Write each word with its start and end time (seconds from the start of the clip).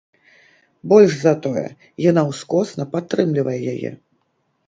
Больш 0.93 1.11
за 1.23 1.33
тое, 1.43 1.63
яна 2.09 2.21
ускосна 2.31 2.83
падтрымлівае 2.97 3.57
яе. 3.75 3.91